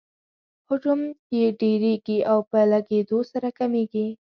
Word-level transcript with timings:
حجم 0.67 1.01
یې 1.35 1.45
ډیریږي 1.59 2.19
او 2.31 2.39
په 2.49 2.59
لږیدو 2.71 3.19
سره 3.31 3.47
کمیږي. 3.59 4.07